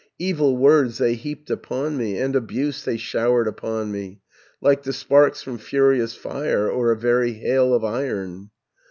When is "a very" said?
6.89-7.33